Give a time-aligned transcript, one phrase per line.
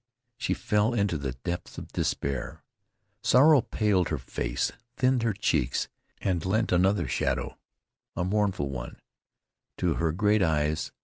[0.39, 2.63] She fell into the depths of despair.
[3.21, 5.89] Sorrow paled her face, thinned her cheeks
[6.21, 7.55] and lent another shadow,
[8.15, 8.97] a mournful one,
[9.77, 10.91] to her great eyes.